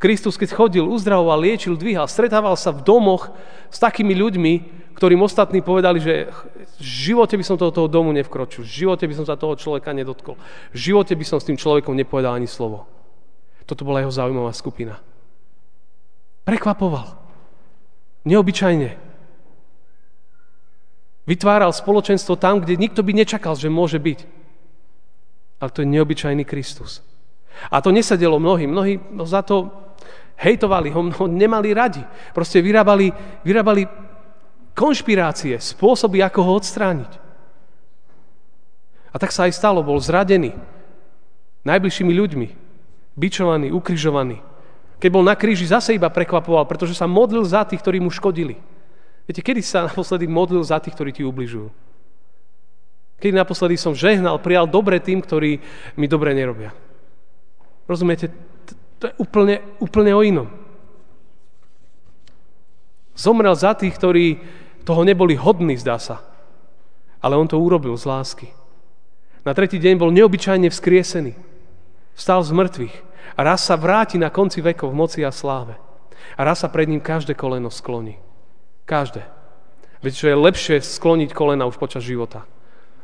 Kristus, 0.00 0.40
keď 0.40 0.56
chodil, 0.56 0.82
uzdravoval, 0.82 1.44
liečil, 1.44 1.76
dvíhal, 1.76 2.08
stretával 2.08 2.56
sa 2.56 2.72
v 2.72 2.82
domoch 2.82 3.30
s 3.68 3.78
takými 3.78 4.16
ľuďmi, 4.16 4.52
ktorým 4.98 5.22
ostatní 5.22 5.62
povedali, 5.62 6.02
že 6.02 6.32
v 6.80 6.82
živote 6.82 7.38
by 7.38 7.44
som 7.46 7.54
toho, 7.60 7.70
toho 7.70 7.86
domu 7.86 8.10
nevkročil, 8.10 8.66
v 8.66 8.72
živote 8.82 9.04
by 9.06 9.14
som 9.14 9.26
sa 9.28 9.38
toho 9.38 9.54
človeka 9.54 9.94
nedotkol, 9.94 10.34
v 10.74 10.78
živote 10.90 11.14
by 11.14 11.22
som 11.22 11.38
s 11.38 11.46
tým 11.46 11.60
človekom 11.60 11.94
nepovedal 11.94 12.34
ani 12.34 12.50
slovo. 12.50 12.88
Toto 13.62 13.86
bola 13.86 14.02
jeho 14.02 14.10
zaujímavá 14.10 14.50
skupina. 14.50 14.98
Prekvapoval. 16.42 17.14
Neobyčajne. 18.26 18.98
Vytváral 21.30 21.70
spoločenstvo 21.70 22.34
tam, 22.34 22.58
kde 22.58 22.74
nikto 22.74 23.06
by 23.06 23.14
nečakal, 23.14 23.54
že 23.54 23.70
môže 23.70 24.02
byť. 24.02 24.41
Ale 25.62 25.70
to 25.70 25.86
je 25.86 25.92
neobyčajný 25.94 26.42
Kristus. 26.42 27.06
A 27.70 27.78
to 27.78 27.94
nesedelo 27.94 28.42
mnohí. 28.42 28.66
Mnohí 28.66 28.98
za 29.22 29.46
to 29.46 29.70
hejtovali 30.34 30.90
ho, 30.90 31.06
ho 31.06 31.26
nemali 31.30 31.70
radi. 31.70 32.02
Proste 32.34 32.58
vyrábali, 32.58 33.14
vyrábali 33.46 33.86
konšpirácie, 34.74 35.54
spôsoby, 35.62 36.18
ako 36.26 36.40
ho 36.42 36.52
odstrániť. 36.58 37.12
A 39.12 39.16
tak 39.20 39.30
sa 39.30 39.46
aj 39.46 39.54
stalo, 39.54 39.84
bol 39.86 40.00
zradený 40.02 40.56
najbližšími 41.62 42.10
ľuďmi, 42.10 42.48
bičovaný, 43.14 43.70
ukrižovaný. 43.70 44.42
Keď 44.98 45.10
bol 45.12 45.22
na 45.22 45.38
kríži, 45.38 45.68
zase 45.68 45.94
iba 45.94 46.10
prekvapoval, 46.10 46.66
pretože 46.66 46.98
sa 46.98 47.06
modlil 47.06 47.46
za 47.46 47.62
tých, 47.62 47.78
ktorí 47.78 48.02
mu 48.02 48.10
škodili. 48.10 48.58
Viete, 49.28 49.42
kedy 49.44 49.62
sa 49.62 49.84
naposledy 49.86 50.26
modlil 50.26 50.64
za 50.64 50.82
tých, 50.82 50.96
ktorí 50.96 51.10
ti 51.14 51.22
ubližujú? 51.22 51.70
Kedy 53.22 53.38
naposledy 53.38 53.78
som 53.78 53.94
žehnal, 53.94 54.42
prijal 54.42 54.66
dobre 54.66 54.98
tým, 54.98 55.22
ktorí 55.22 55.62
mi 55.94 56.10
dobre 56.10 56.34
nerobia? 56.34 56.74
Rozumiete? 57.86 58.34
To 58.98 59.06
je 59.06 59.14
úplne, 59.22 59.62
úplne 59.78 60.10
o 60.10 60.26
inom. 60.26 60.50
Zomrel 63.14 63.54
za 63.54 63.78
tých, 63.78 63.94
ktorí 63.94 64.42
toho 64.82 65.06
neboli 65.06 65.38
hodní, 65.38 65.78
zdá 65.78 66.02
sa. 66.02 66.18
Ale 67.22 67.38
on 67.38 67.46
to 67.46 67.62
urobil 67.62 67.94
z 67.94 68.10
lásky. 68.10 68.48
Na 69.46 69.54
tretí 69.54 69.78
deň 69.78 69.94
bol 70.02 70.10
neobyčajne 70.10 70.66
vzkriesený. 70.66 71.38
Vstal 72.18 72.42
z 72.42 72.50
mŕtvych 72.50 72.96
a 73.38 73.40
raz 73.46 73.62
sa 73.62 73.78
vráti 73.78 74.18
na 74.18 74.34
konci 74.34 74.58
vekov 74.58 74.90
v 74.90 74.98
moci 74.98 75.20
a 75.22 75.30
sláve. 75.30 75.78
A 76.34 76.40
raz 76.42 76.66
sa 76.66 76.68
pred 76.70 76.90
ním 76.90 76.98
každé 76.98 77.38
koleno 77.38 77.70
skloní. 77.70 78.18
Každé. 78.82 79.22
Viete, 80.02 80.18
čo 80.18 80.26
je 80.26 80.42
lepšie 80.42 80.82
skloniť 80.82 81.30
kolena 81.30 81.70
už 81.70 81.78
počas 81.78 82.02
života, 82.02 82.42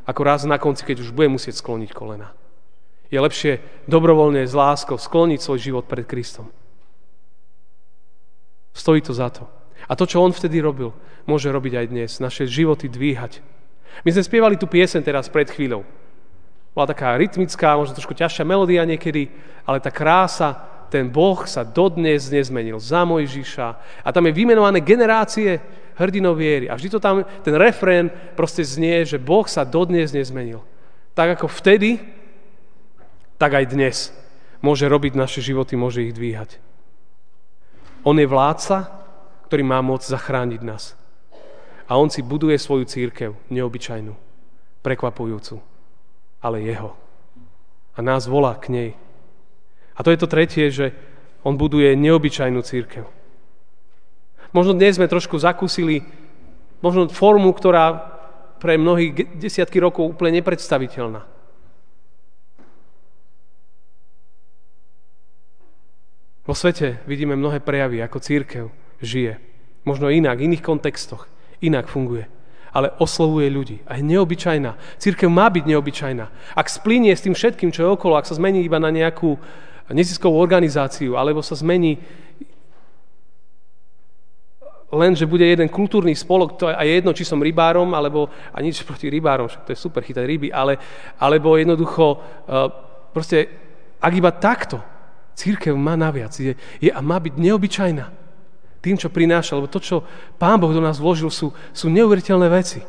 ako 0.09 0.21
raz 0.25 0.41
na 0.49 0.57
konci, 0.57 0.81
keď 0.81 1.05
už 1.05 1.13
bude 1.13 1.29
musieť 1.29 1.61
skloniť 1.61 1.93
kolena. 1.93 2.33
Je 3.13 3.21
lepšie 3.21 3.61
dobrovoľne 3.85 4.41
s 4.41 4.57
láskou 4.57 4.97
skloniť 4.97 5.37
svoj 5.37 5.59
život 5.61 5.85
pred 5.85 6.09
Kristom. 6.09 6.49
Stojí 8.73 9.05
to 9.05 9.13
za 9.13 9.29
to. 9.29 9.45
A 9.85 9.93
to, 9.93 10.09
čo 10.09 10.21
on 10.21 10.33
vtedy 10.33 10.61
robil, 10.61 10.93
môže 11.29 11.49
robiť 11.49 11.73
aj 11.77 11.85
dnes. 11.93 12.11
Naše 12.17 12.49
životy 12.49 12.89
dvíhať. 12.89 13.41
My 14.01 14.09
sme 14.13 14.25
spievali 14.25 14.55
tú 14.57 14.65
piesen 14.65 15.05
teraz 15.05 15.29
pred 15.29 15.49
chvíľou. 15.49 15.85
Bola 16.73 16.89
taká 16.89 17.17
rytmická, 17.17 17.77
možno 17.77 17.97
trošku 17.97 18.13
ťažšia 18.13 18.45
melódia 18.45 18.85
niekedy, 18.85 19.29
ale 19.65 19.81
tá 19.81 19.89
krása, 19.89 20.57
ten 20.89 21.05
Boh 21.09 21.45
sa 21.45 21.61
dodnes 21.61 22.29
nezmenil 22.33 22.81
za 22.81 23.05
Mojžiša. 23.05 23.67
A 24.05 24.09
tam 24.09 24.25
je 24.25 24.33
vymenované 24.33 24.81
generácie 24.81 25.61
hrdinov 25.99 26.39
viery. 26.39 26.71
A 26.71 26.79
vždy 26.79 26.89
to 26.95 26.99
tam, 27.03 27.27
ten 27.43 27.55
refrén 27.59 28.07
proste 28.33 28.63
znie, 28.63 29.03
že 29.03 29.19
Boh 29.19 29.43
sa 29.45 29.67
dodnes 29.67 30.15
nezmenil. 30.15 30.63
Tak 31.13 31.37
ako 31.37 31.51
vtedy, 31.51 31.99
tak 33.35 33.59
aj 33.59 33.65
dnes 33.69 34.15
môže 34.63 34.87
robiť 34.87 35.13
naše 35.19 35.43
životy, 35.43 35.75
môže 35.75 36.07
ich 36.07 36.15
dvíhať. 36.15 36.57
On 38.07 38.15
je 38.15 38.23
vládca, 38.23 38.87
ktorý 39.51 39.63
má 39.67 39.83
moc 39.83 40.07
zachrániť 40.07 40.61
nás. 40.63 40.95
A 41.91 41.99
on 41.99 42.07
si 42.07 42.23
buduje 42.23 42.55
svoju 42.55 42.87
církev, 42.87 43.35
neobyčajnú, 43.51 44.15
prekvapujúcu 44.79 45.59
ale 46.39 46.63
jeho. 46.63 46.95
A 47.95 47.99
nás 47.99 48.27
volá 48.27 48.55
k 48.55 48.71
nej. 48.71 48.89
A 49.95 49.99
to 50.03 50.11
je 50.11 50.19
to 50.19 50.31
tretie, 50.31 50.71
že 50.71 50.95
on 51.43 51.59
buduje 51.59 51.95
neobyčajnú 51.99 52.63
církev. 52.63 53.03
Možno 54.49 54.73
dnes 54.73 54.97
sme 54.97 55.05
trošku 55.05 55.37
zakúsili 55.37 56.01
možno 56.81 57.05
formu, 57.11 57.53
ktorá 57.53 58.17
pre 58.57 58.75
mnohých 58.75 59.39
desiatky 59.39 59.77
rokov 59.77 60.09
úplne 60.09 60.41
nepredstaviteľná. 60.41 61.21
Vo 66.49 66.57
svete 66.57 67.05
vidíme 67.05 67.37
mnohé 67.37 67.61
prejavy, 67.61 68.01
ako 68.01 68.17
církev 68.25 68.65
žije. 69.05 69.37
Možno 69.85 70.09
inak, 70.09 70.41
v 70.41 70.49
iných 70.49 70.65
kontextoch. 70.65 71.29
Inak 71.61 71.85
funguje. 71.85 72.25
Ale 72.73 72.89
oslovuje 72.97 73.53
ľudí. 73.53 73.77
A 73.85 74.01
je 74.01 74.03
neobyčajná. 74.09 74.73
Církev 74.97 75.29
má 75.29 75.45
byť 75.53 75.63
neobyčajná. 75.69 76.25
Ak 76.57 76.73
splínie 76.73 77.13
s 77.13 77.21
tým 77.21 77.37
všetkým, 77.37 77.69
čo 77.69 77.85
je 77.85 77.93
okolo, 77.93 78.17
ak 78.17 78.25
sa 78.25 78.33
zmení 78.33 78.65
iba 78.65 78.81
na 78.81 78.89
nejakú 78.89 79.37
neziskovú 79.93 80.41
organizáciu, 80.41 81.17
alebo 81.17 81.45
sa 81.45 81.53
zmení 81.53 82.01
len, 84.89 85.13
že 85.13 85.29
bude 85.29 85.45
jeden 85.45 85.69
kultúrny 85.69 86.17
spolok, 86.17 86.57
to 86.57 86.65
je 86.69 86.75
jedno, 86.89 87.13
či 87.13 87.21
som 87.21 87.37
rybárom, 87.37 87.93
alebo, 87.93 88.29
a 88.49 88.57
nič 88.57 88.81
proti 88.81 89.09
rybárom, 89.09 89.45
však 89.45 89.69
to 89.69 89.73
je 89.73 89.79
super 89.79 90.01
chytať 90.01 90.25
ryby, 90.25 90.49
ale, 90.49 90.81
alebo 91.21 91.53
jednoducho, 91.53 92.05
uh, 92.17 92.69
proste, 93.13 93.45
ak 94.01 94.13
iba 94.17 94.33
takto, 94.33 94.81
církev 95.37 95.77
má 95.77 95.93
naviac, 95.93 96.33
je, 96.33 96.57
je 96.81 96.89
a 96.89 96.99
má 97.05 97.21
byť 97.21 97.33
neobyčajná 97.37 98.05
tým, 98.79 98.95
čo 98.95 99.11
prináša, 99.11 99.59
lebo 99.59 99.67
to, 99.67 99.79
čo 99.83 100.07
Pán 100.39 100.57
Boh 100.59 100.71
do 100.71 100.79
nás 100.79 100.97
vložil, 100.97 101.27
sú, 101.27 101.51
sú 101.75 101.87
neuveriteľné 101.91 102.47
veci. 102.47 102.79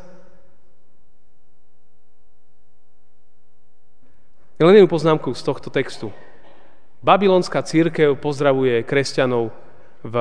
Len 4.61 4.77
jednu 4.77 4.87
poznámku 4.87 5.33
z 5.33 5.41
tohto 5.41 5.73
textu. 5.73 6.13
Babylonská 7.01 7.65
církev 7.65 8.13
pozdravuje 8.13 8.85
kresťanov 8.85 9.49
v, 10.01 10.15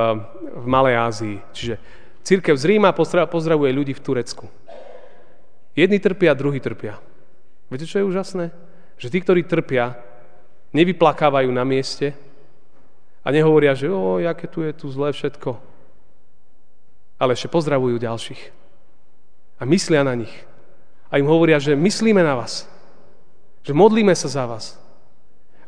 v 0.60 0.66
Malej 0.68 0.96
Ázii. 0.96 1.36
Čiže 1.52 1.74
církev 2.22 2.54
z 2.56 2.64
Ríma 2.76 2.92
pozdravuje 3.28 3.72
ľudí 3.72 3.92
v 3.96 4.04
Turecku. 4.04 4.46
Jedni 5.74 5.98
trpia, 6.02 6.36
druhí 6.36 6.60
trpia. 6.60 7.00
Viete, 7.70 7.86
čo 7.86 8.02
je 8.02 8.08
úžasné? 8.08 8.50
Že 9.00 9.08
tí, 9.08 9.18
ktorí 9.22 9.42
trpia, 9.46 9.96
nevyplakávajú 10.74 11.48
na 11.54 11.64
mieste 11.64 12.12
a 13.22 13.28
nehovoria, 13.30 13.72
že 13.78 13.88
o, 13.88 14.18
aké 14.20 14.50
tu 14.50 14.66
je 14.66 14.72
tu 14.74 14.90
zlé 14.90 15.14
všetko. 15.14 15.56
Ale 17.20 17.36
ešte 17.36 17.52
pozdravujú 17.52 18.00
ďalších. 18.00 18.42
A 19.60 19.68
myslia 19.68 20.00
na 20.02 20.16
nich. 20.16 20.32
A 21.12 21.20
im 21.20 21.28
hovoria, 21.28 21.60
že 21.60 21.76
myslíme 21.76 22.24
na 22.24 22.38
vás. 22.38 22.64
Že 23.60 23.76
modlíme 23.76 24.14
sa 24.16 24.28
za 24.28 24.44
vás. 24.48 24.80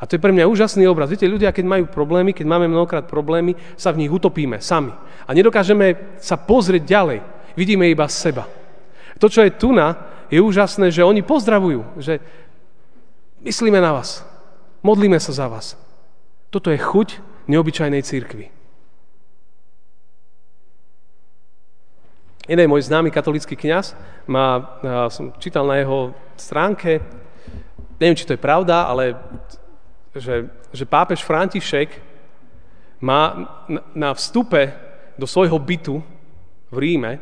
A 0.02 0.06
to 0.10 0.18
je 0.18 0.24
pre 0.24 0.34
mňa 0.34 0.50
úžasný 0.50 0.82
obraz. 0.90 1.06
Viete, 1.14 1.30
ľudia, 1.30 1.54
keď 1.54 1.62
majú 1.62 1.84
problémy, 1.86 2.34
keď 2.34 2.42
máme 2.42 2.66
mnohokrát 2.66 3.06
problémy, 3.06 3.54
sa 3.78 3.94
v 3.94 4.02
nich 4.02 4.10
utopíme 4.10 4.58
sami. 4.58 4.90
A 5.22 5.30
nedokážeme 5.30 6.18
sa 6.18 6.34
pozrieť 6.34 6.82
ďalej. 6.82 7.18
Vidíme 7.54 7.86
iba 7.86 8.10
seba. 8.10 8.50
To, 9.22 9.30
čo 9.30 9.46
je 9.46 9.54
tu 9.54 9.70
na, 9.70 9.94
je 10.26 10.42
úžasné, 10.42 10.90
že 10.90 11.06
oni 11.06 11.22
pozdravujú, 11.22 12.02
že 12.02 12.18
myslíme 13.46 13.78
na 13.78 13.94
vás, 13.94 14.26
modlíme 14.82 15.22
sa 15.22 15.30
za 15.30 15.46
vás. 15.46 15.78
Toto 16.50 16.74
je 16.74 16.82
chuť 16.82 17.22
neobyčajnej 17.46 18.02
církvy. 18.02 18.50
Jeden 22.50 22.66
môj 22.66 22.90
známy 22.90 23.14
katolický 23.14 23.54
kňaz, 23.54 23.94
má, 24.26 24.66
som 25.14 25.30
čítal 25.38 25.62
na 25.62 25.78
jeho 25.78 26.10
stránke, 26.34 26.98
neviem, 28.02 28.18
či 28.18 28.26
to 28.26 28.34
je 28.34 28.42
pravda, 28.42 28.90
ale 28.90 29.14
že, 30.14 30.48
že 30.72 30.84
pápež 30.84 31.24
František 31.24 32.00
má 33.00 33.48
na 33.94 34.14
vstupe 34.14 34.72
do 35.18 35.26
svojho 35.26 35.58
bytu 35.58 36.02
v 36.70 36.76
Ríme 36.78 37.18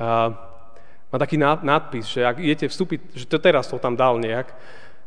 a 0.00 0.32
má 1.10 1.16
taký 1.18 1.36
nadpis, 1.40 2.06
že 2.06 2.22
ak 2.22 2.38
idete 2.38 2.70
vstúpiť, 2.70 3.00
že 3.18 3.26
to 3.26 3.42
teraz 3.42 3.66
to 3.66 3.82
tam 3.82 3.98
dal 3.98 4.14
nejak, 4.14 4.54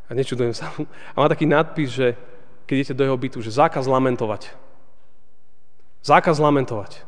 a 0.10 0.12
nečudujem 0.12 0.52
sa 0.52 0.70
a 1.16 1.18
má 1.18 1.28
taký 1.32 1.48
nadpis, 1.48 1.90
že 1.90 2.08
keď 2.68 2.76
idete 2.76 2.98
do 3.00 3.04
jeho 3.08 3.18
bytu, 3.18 3.38
že 3.42 3.56
zákaz 3.56 3.88
lamentovať. 3.88 4.52
Zákaz 6.04 6.40
lamentovať. 6.40 7.08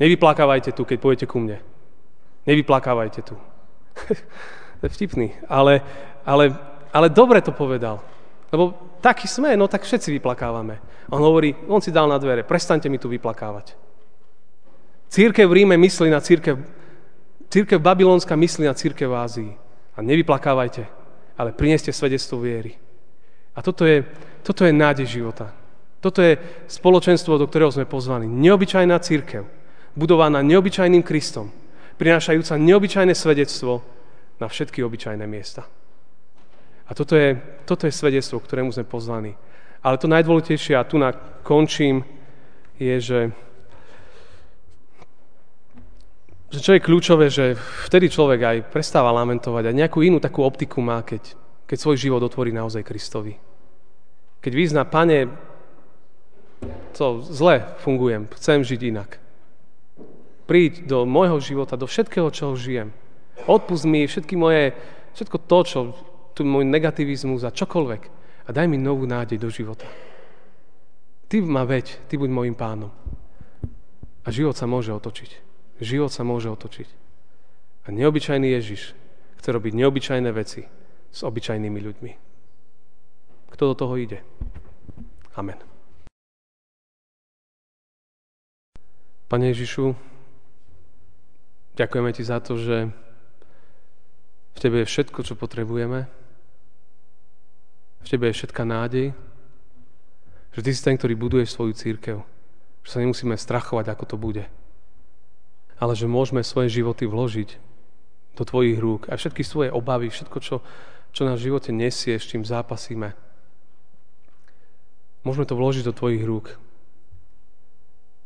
Nevyplakávajte 0.00 0.72
tu, 0.72 0.84
keď 0.84 0.98
pôjdete 1.00 1.26
ku 1.28 1.40
mne. 1.40 1.60
Nevyplakávajte 2.44 3.20
tu. 3.24 3.36
to 4.80 4.82
je 4.84 4.90
vtipný, 4.92 5.32
ale, 5.48 5.80
ale 6.24 6.52
ale 6.92 7.10
dobre 7.10 7.42
to 7.42 7.54
povedal. 7.54 8.02
Lebo 8.52 8.98
taký 9.02 9.26
sme, 9.26 9.58
no 9.58 9.66
tak 9.66 9.82
všetci 9.82 10.12
vyplakávame. 10.18 10.78
On 11.10 11.22
hovorí, 11.22 11.54
on 11.66 11.82
si 11.82 11.94
dal 11.94 12.06
na 12.10 12.18
dvere, 12.18 12.42
prestaňte 12.42 12.90
mi 12.90 12.98
tu 12.98 13.06
vyplakávať. 13.10 13.74
Církev 15.06 15.46
v 15.46 15.62
Ríme 15.62 15.76
myslí 15.78 16.10
na 16.10 16.18
církev, 16.18 16.58
církev 17.50 17.78
babylonská 17.78 18.34
myslí 18.34 18.66
na 18.66 18.74
církev 18.74 19.06
v 19.10 19.18
Ázii. 19.18 19.52
A 19.96 20.02
nevyplakávajte, 20.02 20.84
ale 21.38 21.56
prineste 21.56 21.94
svedectvo 21.94 22.42
viery. 22.42 22.76
A 23.56 23.64
toto 23.64 23.88
je, 23.88 24.04
toto 24.44 24.66
je 24.66 24.72
nádej 24.74 25.06
života. 25.08 25.48
Toto 26.04 26.20
je 26.20 26.36
spoločenstvo, 26.68 27.40
do 27.40 27.48
ktorého 27.48 27.72
sme 27.72 27.88
pozvaní. 27.88 28.28
Neobyčajná 28.28 29.00
církev, 29.00 29.48
budovaná 29.96 30.44
neobyčajným 30.44 31.00
Kristom, 31.00 31.48
prinášajúca 31.96 32.60
neobyčajné 32.60 33.16
svedectvo 33.16 33.80
na 34.36 34.46
všetky 34.46 34.84
obyčajné 34.84 35.24
miesta. 35.24 35.64
A 36.86 36.94
toto 36.94 37.18
je, 37.18 37.34
toto 37.66 37.86
je 37.86 37.92
svedectvo, 37.94 38.38
ktorému 38.38 38.70
sme 38.70 38.86
pozvaní. 38.86 39.34
Ale 39.82 39.98
to 39.98 40.06
najdôležitejšie, 40.06 40.74
a 40.78 40.86
tu 40.86 41.02
končím, 41.42 42.06
je, 42.76 42.96
že, 43.00 43.20
že 46.52 46.58
čo 46.60 46.70
je 46.76 46.84
kľúčové, 46.84 47.26
že 47.32 47.56
vtedy 47.88 48.12
človek 48.12 48.40
aj 48.42 48.56
prestáva 48.68 49.14
lamentovať 49.16 49.70
a 49.70 49.76
nejakú 49.76 50.04
inú 50.04 50.20
takú 50.20 50.44
optiku 50.44 50.84
má, 50.84 51.00
keď, 51.00 51.34
keď 51.64 51.78
svoj 51.80 51.96
život 51.96 52.22
otvorí 52.22 52.52
naozaj 52.52 52.84
Kristovi. 52.84 53.40
Keď 54.44 54.52
vyzná, 54.52 54.82
pane, 54.84 55.32
to 56.94 57.24
zle 57.24 57.64
fungujem, 57.82 58.28
chcem 58.36 58.62
žiť 58.62 58.80
inak. 58.92 59.10
Príď 60.46 60.86
do 60.86 61.02
môjho 61.08 61.42
života, 61.42 61.74
do 61.74 61.90
všetkého, 61.90 62.30
čo 62.30 62.54
žijem. 62.54 62.94
Odpust 63.50 63.84
mi 63.84 64.06
všetky 64.06 64.38
moje, 64.38 64.72
všetko 65.18 65.36
to, 65.44 65.58
čo 65.66 65.78
tu 66.36 66.44
môj 66.44 66.68
negativizmus 66.68 67.48
a 67.48 67.50
čokoľvek. 67.50 68.02
A 68.46 68.52
daj 68.52 68.68
mi 68.68 68.76
novú 68.76 69.08
nádej 69.08 69.40
do 69.40 69.48
života. 69.48 69.88
Ty 71.26 71.42
ma 71.42 71.64
veď, 71.64 72.06
ty 72.06 72.20
buď 72.20 72.28
môjim 72.28 72.54
pánom. 72.54 72.92
A 74.22 74.28
život 74.28 74.52
sa 74.52 74.68
môže 74.68 74.92
otočiť. 74.92 75.30
Život 75.80 76.12
sa 76.12 76.22
môže 76.28 76.52
otočiť. 76.52 76.88
A 77.88 77.94
neobyčajný 77.96 78.52
Ježiš 78.52 78.92
chce 79.40 79.48
robiť 79.48 79.72
neobyčajné 79.74 80.30
veci 80.30 80.68
s 81.10 81.20
obyčajnými 81.24 81.80
ľuďmi. 81.80 82.12
Kto 83.56 83.62
do 83.72 83.74
toho 83.74 83.94
ide? 83.96 84.20
Amen. 85.34 85.56
Pane 89.26 89.50
Ježišu, 89.50 89.90
ďakujeme 91.74 92.10
Ti 92.14 92.22
za 92.22 92.38
to, 92.38 92.54
že 92.60 92.92
v 94.54 94.58
Tebe 94.62 94.84
je 94.84 94.90
všetko, 94.90 95.26
čo 95.26 95.34
potrebujeme. 95.34 96.25
V 98.06 98.14
Tebe 98.14 98.30
je 98.30 98.38
všetká 98.38 98.62
nádej, 98.62 99.10
že 100.54 100.62
Ty 100.62 100.70
si 100.70 100.78
ten, 100.78 100.94
ktorý 100.94 101.18
buduje 101.18 101.42
svoju 101.42 101.74
církev. 101.74 102.22
Že 102.86 102.90
sa 102.94 103.02
nemusíme 103.02 103.34
strachovať, 103.34 103.90
ako 103.90 104.04
to 104.06 104.14
bude. 104.14 104.46
Ale 105.82 105.92
že 105.98 106.06
môžeme 106.06 106.46
svoje 106.46 106.70
životy 106.70 107.10
vložiť 107.10 107.58
do 108.38 108.46
Tvojich 108.46 108.78
rúk. 108.78 109.10
A 109.10 109.18
všetky 109.18 109.42
svoje 109.42 109.74
obavy, 109.74 110.06
všetko, 110.06 110.38
čo, 110.38 110.62
čo 111.10 111.22
na 111.26 111.34
živote 111.34 111.74
nesie, 111.74 112.14
s 112.14 112.30
čím 112.30 112.46
zápasíme. 112.46 113.10
Môžeme 115.26 115.42
to 115.42 115.58
vložiť 115.58 115.90
do 115.90 115.96
Tvojich 115.98 116.22
rúk. 116.22 116.54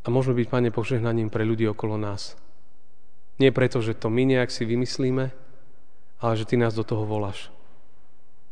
A 0.04 0.12
môžeme 0.12 0.44
byť, 0.44 0.48
Pane, 0.52 0.68
požehnaním 0.68 1.32
pre 1.32 1.48
ľudí 1.48 1.64
okolo 1.64 1.96
nás. 1.96 2.36
Nie 3.40 3.48
preto, 3.48 3.80
že 3.80 3.96
to 3.96 4.12
my 4.12 4.28
nejak 4.28 4.52
si 4.52 4.68
vymyslíme, 4.68 5.32
ale 6.20 6.32
že 6.36 6.44
Ty 6.44 6.60
nás 6.60 6.76
do 6.76 6.84
toho 6.84 7.08
voláš 7.08 7.48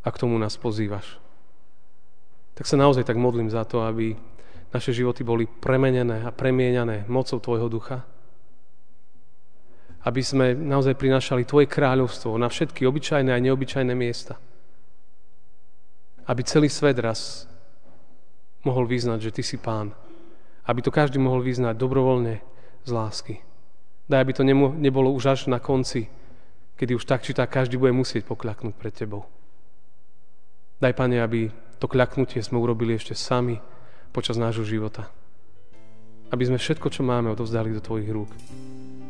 a 0.09 0.11
k 0.11 0.25
tomu 0.25 0.41
nás 0.41 0.57
pozývaš. 0.57 1.21
Tak 2.57 2.65
sa 2.65 2.81
naozaj 2.81 3.05
tak 3.05 3.21
modlím 3.21 3.53
za 3.53 3.69
to, 3.69 3.85
aby 3.85 4.17
naše 4.73 4.97
životy 4.97 5.21
boli 5.21 5.45
premenené 5.45 6.25
a 6.25 6.33
premieňané 6.33 7.05
mocou 7.13 7.37
Tvojho 7.37 7.69
ducha. 7.69 8.09
Aby 10.09 10.25
sme 10.25 10.57
naozaj 10.57 10.97
prinášali 10.97 11.45
Tvoje 11.45 11.69
kráľovstvo 11.69 12.41
na 12.41 12.49
všetky 12.49 12.89
obyčajné 12.89 13.37
a 13.37 13.45
neobyčajné 13.45 13.93
miesta. 13.93 14.41
Aby 16.25 16.41
celý 16.49 16.73
svet 16.73 16.97
raz 16.97 17.45
mohol 18.65 18.89
vyznať, 18.89 19.29
že 19.29 19.35
Ty 19.37 19.43
si 19.45 19.61
Pán. 19.61 19.93
Aby 20.65 20.81
to 20.81 20.93
každý 20.93 21.21
mohol 21.21 21.45
vyznať 21.45 21.77
dobrovoľne 21.77 22.41
z 22.85 22.91
lásky. 22.91 23.35
Daj, 24.09 24.25
aby 24.25 24.33
to 24.33 24.43
nebolo 24.81 25.13
už 25.13 25.25
až 25.37 25.41
na 25.53 25.61
konci, 25.61 26.09
kedy 26.81 26.97
už 26.97 27.05
tak 27.05 27.21
či 27.21 27.37
tak 27.37 27.53
každý 27.53 27.77
bude 27.77 27.93
musieť 27.93 28.25
pokľaknúť 28.25 28.73
pred 28.73 28.93
Tebou. 28.97 29.38
Daj, 30.79 30.95
Pane, 30.95 31.19
aby 31.19 31.51
to 31.83 31.91
kľaknutie 31.91 32.39
sme 32.39 32.63
urobili 32.63 32.95
ešte 32.95 33.15
sami 33.15 33.59
počas 34.15 34.39
nášho 34.39 34.63
života. 34.63 35.11
Aby 36.31 36.47
sme 36.47 36.59
všetko, 36.59 36.87
čo 36.91 37.03
máme, 37.03 37.35
odovzdali 37.35 37.75
do 37.75 37.83
Tvojich 37.83 38.11
rúk. 38.11 38.31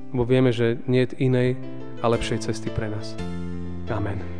lebo 0.09 0.25
vieme, 0.25 0.49
že 0.49 0.81
nie 0.89 1.05
je 1.05 1.21
inej 1.21 1.61
a 2.01 2.09
lepšej 2.09 2.49
cesty 2.49 2.73
pre 2.73 2.89
nás. 2.89 3.13
Amen. 3.93 4.38